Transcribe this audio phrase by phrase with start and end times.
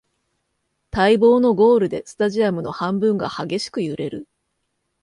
[0.89, 4.27] 待望のゴールでスタジアムの半分が激しく揺れる